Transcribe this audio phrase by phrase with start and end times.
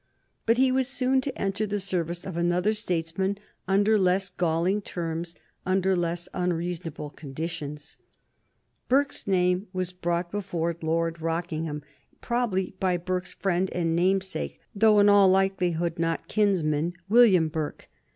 [0.47, 5.35] But he was soon to enter the service of another statesman under less galling terms,
[5.63, 7.97] under less unreasonable conditions.
[8.87, 11.83] Burke's name was brought before Lord Rockingham,
[12.19, 17.87] probably by Burke's friend and namesake, though in all likelihood not kinsman, William Burke.